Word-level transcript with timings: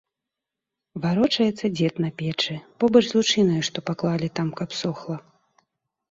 Варочаецца 1.01 1.65
дзед 1.75 1.99
на 2.05 2.07
печы, 2.21 2.55
побач 2.83 3.01
з 3.07 3.13
лучынаю, 3.17 3.59
што 3.67 3.77
паклалі 3.91 4.31
там, 4.39 4.47
каб 4.61 4.69
сохла. 4.79 5.17